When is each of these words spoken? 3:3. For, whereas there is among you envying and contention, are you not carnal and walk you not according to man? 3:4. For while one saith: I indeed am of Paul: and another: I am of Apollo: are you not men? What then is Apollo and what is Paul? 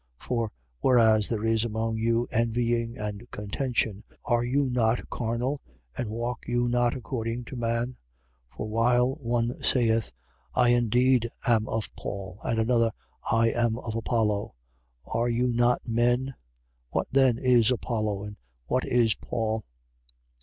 3:3. 0.19 0.27
For, 0.27 0.51
whereas 0.79 1.29
there 1.29 1.43
is 1.43 1.63
among 1.63 1.95
you 1.97 2.27
envying 2.31 2.97
and 2.97 3.29
contention, 3.29 4.03
are 4.25 4.43
you 4.43 4.67
not 4.67 5.07
carnal 5.11 5.61
and 5.95 6.09
walk 6.09 6.47
you 6.47 6.67
not 6.67 6.95
according 6.95 7.43
to 7.45 7.55
man? 7.55 7.89
3:4. 8.53 8.57
For 8.57 8.67
while 8.67 9.11
one 9.21 9.49
saith: 9.63 10.11
I 10.55 10.69
indeed 10.69 11.29
am 11.45 11.67
of 11.69 11.91
Paul: 11.95 12.39
and 12.43 12.57
another: 12.57 12.89
I 13.31 13.51
am 13.51 13.77
of 13.77 13.93
Apollo: 13.93 14.55
are 15.05 15.29
you 15.29 15.47
not 15.49 15.83
men? 15.87 16.33
What 16.89 17.05
then 17.11 17.37
is 17.37 17.69
Apollo 17.69 18.23
and 18.23 18.37
what 18.65 18.83
is 18.85 19.13
Paul? 19.13 19.63